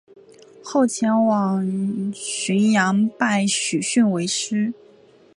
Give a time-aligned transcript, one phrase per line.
[0.63, 1.63] 后前往
[2.11, 4.73] 旌阳拜许逊为师。